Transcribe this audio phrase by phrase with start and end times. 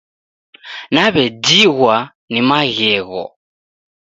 [0.93, 1.95] Nawejighwa
[2.31, 3.23] ni maghegho